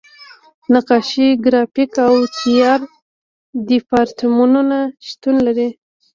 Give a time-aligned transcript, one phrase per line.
[0.73, 2.89] نقاشۍ، ګرافیک او تیاتر
[3.67, 5.69] دیپارتمنټونه شتون لري.